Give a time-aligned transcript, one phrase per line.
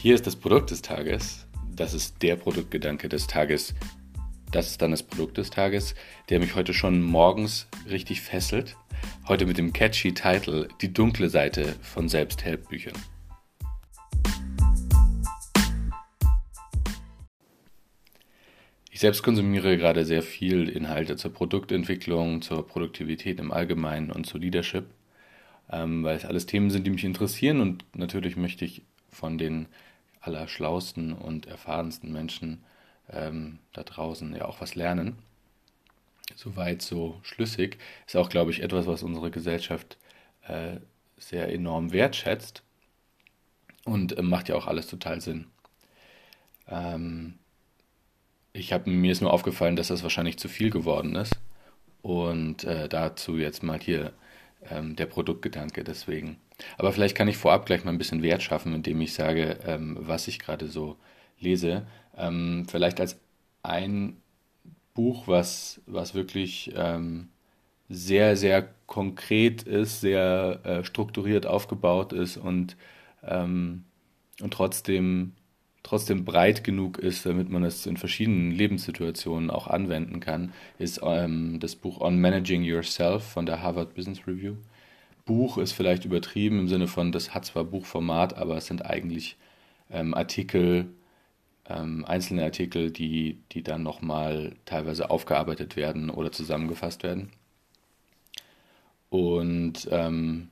[0.00, 1.44] Hier ist das Produkt des Tages.
[1.74, 3.74] Das ist der Produktgedanke des Tages.
[4.52, 5.96] Das ist dann das Produkt des Tages,
[6.28, 8.76] der mich heute schon morgens richtig fesselt.
[9.26, 12.94] Heute mit dem catchy Titel Die dunkle Seite von Selbsthelpbüchern.
[18.92, 24.38] Ich selbst konsumiere gerade sehr viel Inhalte zur Produktentwicklung, zur Produktivität im Allgemeinen und zu
[24.38, 24.84] Leadership,
[25.72, 29.66] ähm, weil es alles Themen sind, die mich interessieren und natürlich möchte ich von den
[30.20, 32.64] allerschlausten und erfahrensten Menschen
[33.10, 35.18] ähm, da draußen ja auch was lernen.
[36.34, 37.78] Soweit so schlüssig.
[38.06, 39.96] Ist auch, glaube ich, etwas, was unsere Gesellschaft
[40.46, 40.76] äh,
[41.16, 42.62] sehr enorm wertschätzt
[43.84, 45.46] und äh, macht ja auch alles total Sinn.
[46.68, 47.38] Ähm,
[48.52, 51.38] ich habe mir ist nur aufgefallen, dass das wahrscheinlich zu viel geworden ist
[52.02, 54.12] und äh, dazu jetzt mal hier
[54.70, 56.38] ähm, der Produktgedanke deswegen.
[56.76, 59.96] Aber vielleicht kann ich vorab gleich mal ein bisschen Wert schaffen, indem ich sage, ähm,
[60.00, 60.96] was ich gerade so
[61.40, 61.86] lese.
[62.16, 63.20] Ähm, vielleicht als
[63.62, 64.16] ein
[64.94, 67.28] Buch, was, was wirklich ähm,
[67.88, 72.76] sehr, sehr konkret ist, sehr äh, strukturiert aufgebaut ist und,
[73.22, 73.84] ähm,
[74.40, 75.32] und trotzdem,
[75.82, 81.60] trotzdem breit genug ist, damit man es in verschiedenen Lebenssituationen auch anwenden kann, ist ähm,
[81.60, 84.56] das Buch On Managing Yourself von der Harvard Business Review.
[85.28, 89.36] Buch ist vielleicht übertrieben im Sinne von, das hat zwar Buchformat, aber es sind eigentlich
[89.90, 90.88] ähm, Artikel,
[91.68, 97.30] ähm, einzelne Artikel, die, die dann nochmal teilweise aufgearbeitet werden oder zusammengefasst werden.
[99.10, 100.48] Und ähm,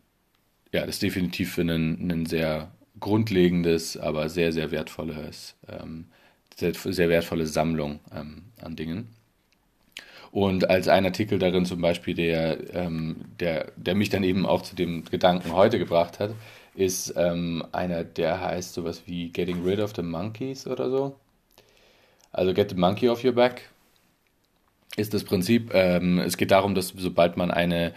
[0.73, 1.71] ja, das ist definitiv ein,
[2.11, 6.07] ein sehr grundlegendes, aber sehr, sehr wertvolles, ähm,
[6.55, 9.09] sehr, sehr wertvolle Sammlung ähm, an Dingen.
[10.31, 14.63] Und als ein Artikel darin zum Beispiel, der, ähm, der, der mich dann eben auch
[14.63, 16.35] zu dem Gedanken heute gebracht hat,
[16.75, 21.17] ist ähm, einer, der heißt sowas wie Getting Rid of the Monkeys oder so.
[22.33, 23.71] Also Get the Monkey off your back
[24.97, 25.71] ist das Prinzip.
[25.75, 27.93] Ähm, es geht darum, dass sobald man eine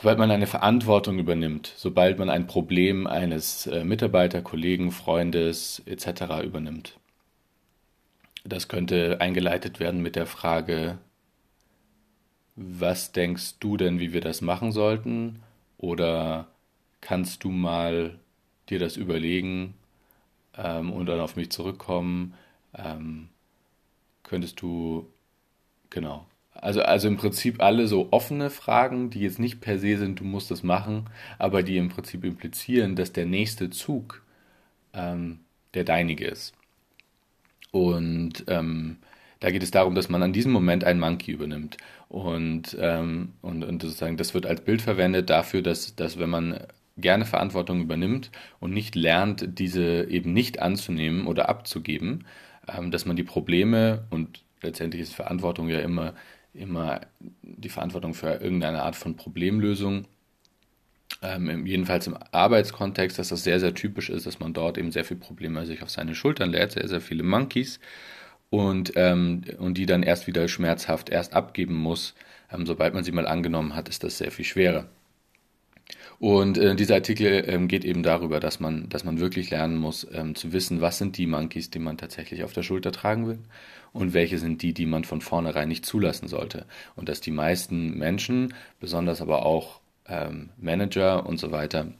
[0.00, 6.44] Sobald man eine Verantwortung übernimmt, sobald man ein Problem eines äh, Mitarbeiter, Kollegen, Freundes etc.
[6.44, 6.96] übernimmt,
[8.44, 10.98] das könnte eingeleitet werden mit der Frage,
[12.56, 15.42] was denkst du denn, wie wir das machen sollten?
[15.78, 16.48] Oder
[17.00, 18.18] kannst du mal
[18.68, 19.74] dir das überlegen
[20.56, 22.34] ähm, und dann auf mich zurückkommen?
[22.74, 23.28] Ähm,
[24.24, 25.08] könntest du,
[25.90, 26.26] genau.
[26.52, 30.24] Also, also im Prinzip alle so offene Fragen, die jetzt nicht per se sind, du
[30.24, 34.22] musst das machen, aber die im Prinzip implizieren, dass der nächste Zug
[34.92, 35.40] ähm,
[35.74, 36.57] der deinige ist.
[37.70, 38.98] Und ähm,
[39.40, 41.76] da geht es darum, dass man an diesem Moment einen Monkey übernimmt.
[42.08, 46.60] Und, ähm, und, und sozusagen das wird als Bild verwendet dafür, dass, dass wenn man
[46.96, 48.30] gerne Verantwortung übernimmt
[48.60, 52.26] und nicht lernt, diese eben nicht anzunehmen oder abzugeben,
[52.68, 56.14] ähm, dass man die Probleme und letztendlich ist Verantwortung ja immer,
[56.52, 57.00] immer
[57.42, 60.06] die Verantwortung für irgendeine Art von Problemlösung.
[61.20, 65.04] Ähm, jedenfalls im Arbeitskontext, dass das sehr, sehr typisch ist, dass man dort eben sehr
[65.04, 67.80] viele Probleme sich auf seine Schultern lädt, sehr, sehr viele Monkeys
[68.50, 72.14] und, ähm, und die dann erst wieder schmerzhaft erst abgeben muss.
[72.52, 74.88] Ähm, sobald man sie mal angenommen hat, ist das sehr viel schwerer.
[76.20, 80.06] Und äh, dieser Artikel ähm, geht eben darüber, dass man, dass man wirklich lernen muss,
[80.12, 83.38] ähm, zu wissen, was sind die Monkeys, die man tatsächlich auf der Schulter tragen will
[83.92, 86.66] und welche sind die, die man von vornherein nicht zulassen sollte.
[86.96, 91.92] Und dass die meisten Menschen, besonders aber auch ähm, Manager und so weiter,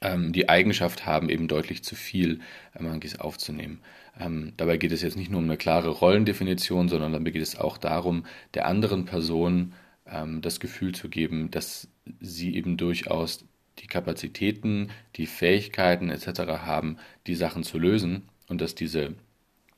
[0.00, 2.40] ähm, die Eigenschaft haben, eben deutlich zu viel
[2.78, 3.80] Monkeys aufzunehmen.
[4.18, 7.58] Ähm, dabei geht es jetzt nicht nur um eine klare Rollendefinition, sondern dabei geht es
[7.58, 8.24] auch darum,
[8.54, 9.72] der anderen Person
[10.06, 11.88] ähm, das Gefühl zu geben, dass
[12.20, 13.44] sie eben durchaus
[13.78, 16.40] die Kapazitäten, die Fähigkeiten etc.
[16.64, 19.14] haben, die Sachen zu lösen und dass diese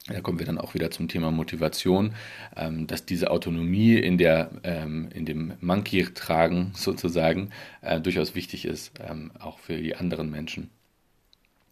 [0.06, 2.14] da kommen wir dann auch wieder zum Thema Motivation,
[2.56, 8.92] ähm, dass diese Autonomie in, der, ähm, in dem Monkey-Tragen sozusagen äh, durchaus wichtig ist,
[9.00, 10.68] ähm, auch für die anderen Menschen.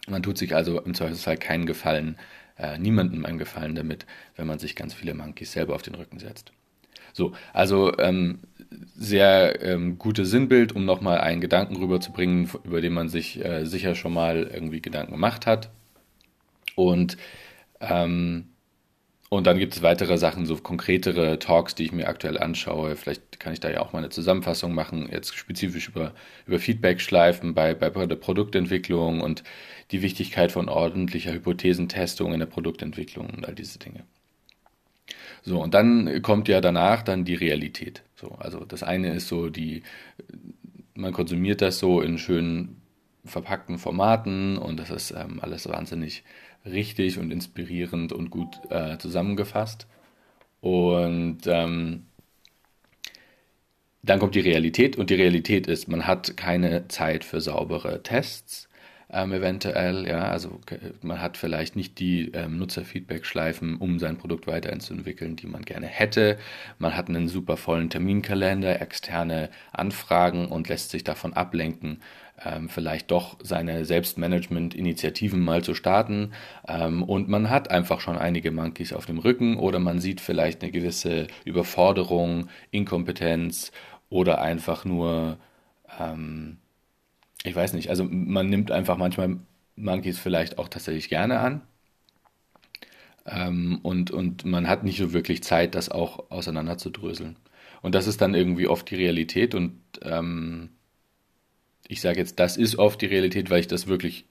[0.08, 2.16] Man tut sich also im Zweifelsfall keinen Gefallen,
[2.58, 4.06] äh, niemandem einen Gefallen damit,
[4.36, 6.52] wenn man sich ganz viele Monkeys selber auf den Rücken setzt.
[7.12, 8.38] So, also ähm,
[8.96, 13.94] sehr ähm, gutes Sinnbild, um nochmal einen Gedanken rüberzubringen, über den man sich äh, sicher
[13.94, 15.70] schon mal irgendwie Gedanken gemacht hat.
[16.74, 17.18] Und
[17.82, 18.48] ähm,
[19.32, 22.96] und dann gibt es weitere Sachen, so konkretere Talks, die ich mir aktuell anschaue.
[22.96, 26.12] Vielleicht kann ich da ja auch mal eine Zusammenfassung machen, jetzt spezifisch über,
[26.46, 29.42] über Feedback-Schleifen bei, bei der Produktentwicklung und
[29.90, 34.04] die Wichtigkeit von ordentlicher Hypothesentestung in der Produktentwicklung und all diese Dinge.
[35.42, 38.02] So, und dann kommt ja danach dann die Realität.
[38.14, 39.82] So, also das eine ist so die,
[40.94, 42.82] man konsumiert das so in schönen
[43.24, 46.22] verpackten Formaten und das ist ähm, alles wahnsinnig
[46.64, 49.86] richtig und inspirierend und gut äh, zusammengefasst.
[50.60, 52.06] Und ähm,
[54.02, 58.68] dann kommt die Realität und die Realität ist, man hat keine Zeit für saubere Tests
[59.12, 60.06] ähm, eventuell.
[60.06, 60.60] Ja, also
[61.02, 66.38] man hat vielleicht nicht die ähm, Nutzerfeedback-Schleifen, um sein Produkt weiterzuentwickeln, die man gerne hätte.
[66.78, 72.00] Man hat einen super vollen Terminkalender, externe Anfragen und lässt sich davon ablenken,
[72.44, 76.32] ähm, vielleicht doch seine Selbstmanagement-Initiativen mal zu starten.
[76.66, 80.62] Ähm, und man hat einfach schon einige Monkeys auf dem Rücken oder man sieht vielleicht
[80.62, 83.72] eine gewisse Überforderung, Inkompetenz
[84.08, 85.38] oder einfach nur
[86.00, 86.58] ähm,
[87.44, 89.38] ich weiß nicht, also man nimmt einfach manchmal
[89.76, 91.62] Monkeys vielleicht auch tatsächlich gerne an.
[93.26, 97.36] Ähm, und, und man hat nicht so wirklich Zeit, das auch auseinanderzudröseln.
[97.80, 99.54] Und das ist dann irgendwie oft die Realität.
[99.54, 100.70] Und ähm,
[101.88, 104.24] ich sage jetzt, das ist oft die Realität, weil ich das wirklich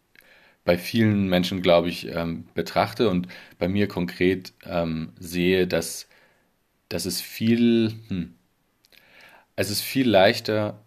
[0.63, 6.07] bei vielen Menschen, glaube ich, ähm, betrachte und bei mir konkret ähm, sehe, dass,
[6.89, 8.35] dass es viel, hm,
[9.55, 10.83] es ist viel leichter,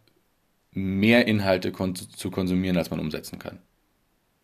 [0.74, 3.58] mehr Inhalte kon zu konsumieren, als man umsetzen kann.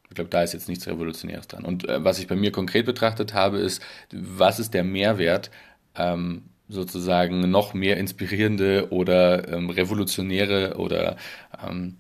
[0.09, 1.65] Ich glaube, da ist jetzt nichts Revolutionäres dran.
[1.65, 3.83] Und äh, was ich bei mir konkret betrachtet habe, ist,
[4.13, 5.51] was ist der Mehrwert,
[5.95, 11.17] ähm, sozusagen noch mehr inspirierende oder ähm, revolutionäre oder
[11.65, 11.97] ähm,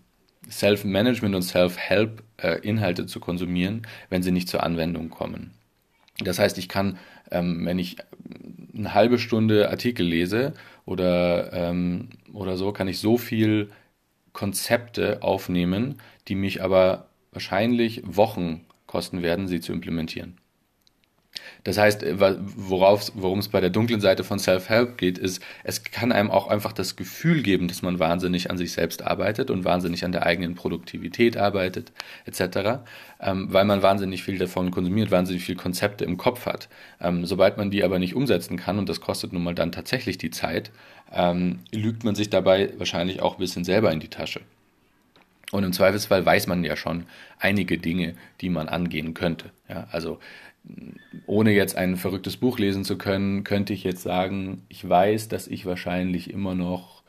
[0.48, 5.52] Self-Management und Self-Help-Inhalte äh, zu konsumieren, wenn sie nicht zur Anwendung kommen.
[6.18, 6.98] Das heißt, ich kann,
[7.30, 7.96] ähm, wenn ich
[8.76, 10.54] eine halbe Stunde Artikel lese
[10.84, 13.70] oder, ähm, oder so, kann ich so viel
[14.32, 20.39] Konzepte aufnehmen, die mich aber wahrscheinlich Wochen kosten werden, sie zu implementieren.
[21.64, 26.30] Das heißt, worum es bei der dunklen Seite von Self-Help geht, ist, es kann einem
[26.30, 30.12] auch einfach das Gefühl geben, dass man wahnsinnig an sich selbst arbeitet und wahnsinnig an
[30.12, 31.92] der eigenen Produktivität arbeitet,
[32.24, 32.80] etc.,
[33.20, 36.68] ähm, weil man wahnsinnig viel davon konsumiert, wahnsinnig viel Konzepte im Kopf hat.
[37.00, 40.16] Ähm, sobald man die aber nicht umsetzen kann, und das kostet nun mal dann tatsächlich
[40.16, 40.70] die Zeit,
[41.12, 44.40] ähm, lügt man sich dabei wahrscheinlich auch ein bisschen selber in die Tasche.
[45.50, 47.06] Und im Zweifelsfall weiß man ja schon
[47.38, 49.50] einige Dinge, die man angehen könnte.
[49.68, 50.20] Ja, also
[51.26, 55.46] ohne jetzt ein verrücktes Buch lesen zu können, könnte ich jetzt sagen, ich weiß, dass
[55.46, 57.02] ich wahrscheinlich immer noch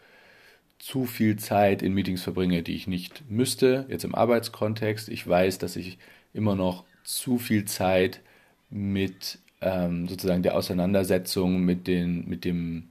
[0.80, 5.09] zu viel Zeit in Meetings verbringe, die ich nicht müsste, jetzt im Arbeitskontext.
[5.09, 6.00] Ich weiß, dass ich
[6.33, 8.21] immer noch zu viel Zeit
[8.69, 12.89] mit ähm, sozusagen der Auseinandersetzung mit, den, mit dem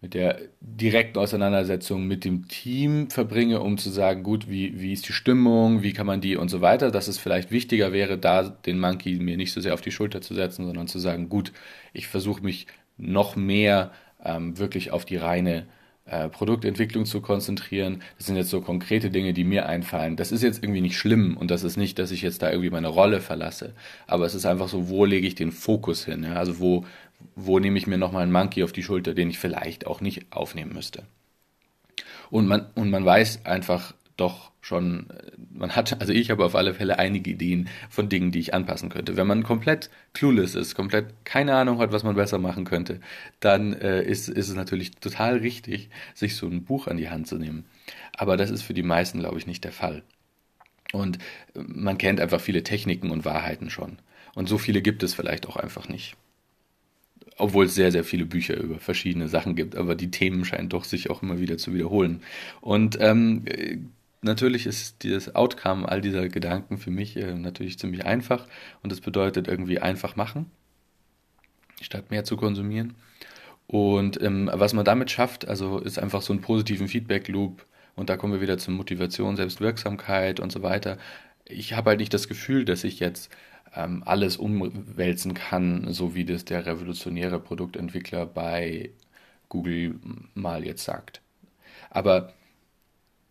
[0.00, 5.08] mit der direkten Auseinandersetzung mit dem Team verbringe, um zu sagen, gut, wie, wie ist
[5.08, 8.42] die Stimmung, wie kann man die und so weiter, dass es vielleicht wichtiger wäre, da
[8.42, 11.52] den Monkey mir nicht so sehr auf die Schulter zu setzen, sondern zu sagen, gut,
[11.92, 12.66] ich versuche mich
[12.98, 13.90] noch mehr
[14.24, 15.66] ähm, wirklich auf die reine
[16.08, 18.02] äh, Produktentwicklung zu konzentrieren.
[18.16, 20.14] Das sind jetzt so konkrete Dinge, die mir einfallen.
[20.14, 22.70] Das ist jetzt irgendwie nicht schlimm und das ist nicht, dass ich jetzt da irgendwie
[22.70, 23.74] meine Rolle verlasse.
[24.06, 26.22] Aber es ist einfach so, wo lege ich den Fokus hin?
[26.22, 26.34] Ja?
[26.34, 26.84] Also wo,
[27.34, 30.32] wo nehme ich mir nochmal einen Monkey auf die Schulter, den ich vielleicht auch nicht
[30.32, 31.04] aufnehmen müsste.
[32.30, 36.54] Und man, und man weiß einfach doch schon, äh, man hat, also ich habe auf
[36.54, 39.16] alle Fälle einige Ideen von Dingen, die ich anpassen könnte.
[39.16, 43.00] Wenn man komplett clueless ist, komplett keine Ahnung hat, was man besser machen könnte,
[43.40, 47.26] dann äh, ist, ist es natürlich total richtig, sich so ein Buch an die Hand
[47.26, 47.66] zu nehmen.
[48.16, 50.02] Aber das ist für die meisten, glaube ich, nicht der Fall.
[50.92, 51.18] Und
[51.54, 53.98] äh, man kennt einfach viele Techniken und Wahrheiten schon.
[54.34, 56.16] Und so viele gibt es vielleicht auch einfach nicht
[57.36, 60.84] obwohl es sehr, sehr viele Bücher über verschiedene Sachen gibt, aber die Themen scheinen doch
[60.84, 62.22] sich auch immer wieder zu wiederholen.
[62.60, 63.44] Und ähm,
[64.22, 68.46] natürlich ist das Outcome all dieser Gedanken für mich äh, natürlich ziemlich einfach
[68.82, 70.50] und das bedeutet irgendwie einfach machen,
[71.80, 72.94] statt mehr zu konsumieren.
[73.66, 77.66] Und ähm, was man damit schafft, also ist einfach so einen positiven Feedback-Loop
[77.96, 80.98] und da kommen wir wieder zur Motivation, Selbstwirksamkeit und so weiter.
[81.44, 83.30] Ich habe halt nicht das Gefühl, dass ich jetzt
[83.76, 88.90] ähm, alles umwälzen kann, so wie das der revolutionäre Produktentwickler bei
[89.48, 89.96] Google
[90.34, 91.20] mal jetzt sagt.
[91.90, 92.32] Aber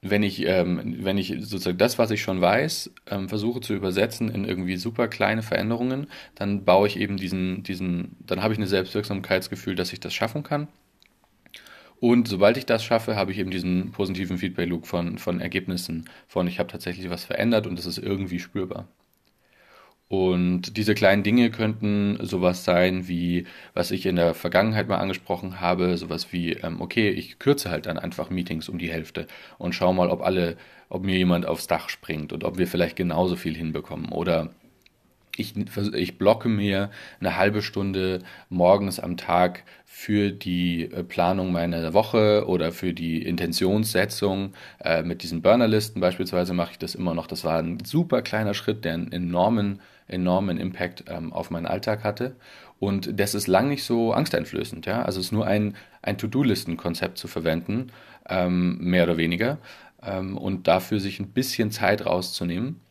[0.01, 4.29] wenn ich, ähm, wenn ich sozusagen das, was ich schon weiß, ähm, versuche zu übersetzen
[4.29, 8.67] in irgendwie super kleine Veränderungen, dann baue ich eben diesen, diesen, dann habe ich ein
[8.67, 10.67] Selbstwirksamkeitsgefühl, dass ich das schaffen kann.
[11.99, 16.47] Und sobald ich das schaffe, habe ich eben diesen positiven Feedback-Loop von, von Ergebnissen, von
[16.47, 18.87] ich habe tatsächlich was verändert und es ist irgendwie spürbar.
[20.07, 25.59] Und diese kleinen Dinge könnten sowas sein wie, was ich in der Vergangenheit mal angesprochen
[25.59, 29.25] habe, sowas wie, ähm, okay, ich kürze halt dann einfach Meetings um die Hälfte
[29.57, 30.57] und schau mal, ob alle,
[30.89, 34.11] ob mir jemand aufs Dach springt und ob wir vielleicht genauso viel hinbekommen.
[34.11, 34.51] Oder
[35.37, 35.53] ich,
[35.93, 38.19] ich blocke mir eine halbe Stunde
[38.49, 44.53] morgens am Tag für die äh, Planung meiner Woche oder für die Intentionssetzung.
[44.79, 47.27] Äh, mit diesen Burnerlisten beispielsweise mache ich das immer noch.
[47.27, 52.03] Das war ein super kleiner Schritt, der einen enormen, enormen Impact ähm, auf meinen Alltag
[52.03, 52.35] hatte.
[52.79, 54.85] Und das ist lang nicht so angsteinflößend.
[54.85, 55.03] Ja?
[55.03, 57.91] Also es ist nur ein, ein To-Do-Listen-Konzept zu verwenden,
[58.27, 59.59] ähm, mehr oder weniger,
[60.01, 62.81] ähm, und dafür sich ein bisschen Zeit rauszunehmen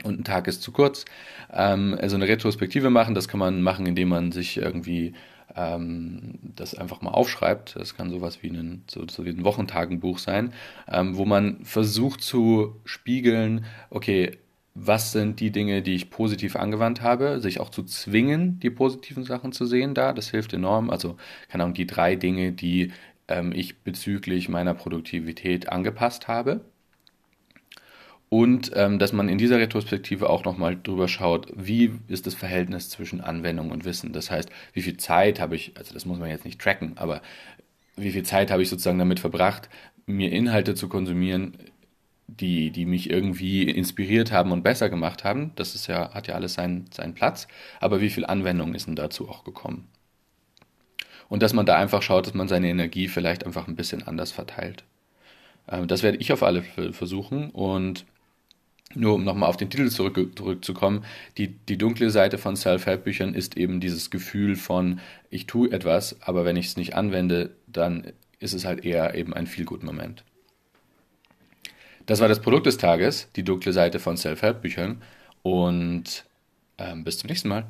[0.05, 1.05] und ein Tag ist zu kurz.
[1.53, 5.15] Ähm, also eine Retrospektive machen, das kann man machen, indem man sich irgendwie
[5.57, 7.77] ähm, das einfach mal aufschreibt.
[7.77, 10.53] Das kann sowas wie ein, so, so wie ein Wochentagenbuch sein,
[10.89, 14.39] ähm, wo man versucht zu spiegeln, okay,
[14.87, 19.25] was sind die Dinge, die ich positiv angewandt habe, sich auch zu zwingen, die positiven
[19.25, 20.91] Sachen zu sehen da, das hilft enorm.
[20.91, 21.17] Also,
[21.49, 22.93] keine Ahnung, die drei Dinge, die
[23.29, 26.61] ähm, ich bezüglich meiner Produktivität angepasst habe.
[28.31, 32.91] Und ähm, dass man in dieser Retrospektive auch nochmal drüber schaut, wie ist das Verhältnis
[32.91, 34.13] zwischen Anwendung und Wissen.
[34.13, 37.23] Das heißt, wie viel Zeit habe ich, also das muss man jetzt nicht tracken, aber
[37.97, 39.71] wie viel Zeit habe ich sozusagen damit verbracht,
[40.07, 41.57] mir Inhalte zu konsumieren,
[42.29, 45.53] die, die mich irgendwie inspiriert haben und besser gemacht haben.
[45.57, 47.49] Das ist ja, hat ja alles seinen, seinen Platz.
[47.81, 49.89] Aber wie viel Anwendung ist denn dazu auch gekommen?
[51.29, 54.31] Und dass man da einfach schaut, dass man seine Energie vielleicht einfach ein bisschen anders
[54.31, 54.85] verteilt.
[55.69, 57.51] Ähm, das werde ich auf alle Fälle versuchen.
[57.51, 58.05] Und
[58.95, 61.05] nur um nochmal auf den Titel zurück, zurückzukommen,
[61.37, 66.45] die, die dunkle Seite von Self-Help-Büchern ist eben dieses Gefühl von, ich tue etwas, aber
[66.45, 70.25] wenn ich es nicht anwende, dann ist es halt eher eben ein Feel-Good-Moment.
[72.09, 75.03] Das war das Produkt des Tages, die dunkle Seite von Self-Help-Büchern.
[75.43, 76.25] Und
[76.79, 77.67] ähm, bis zum nächsten Mal.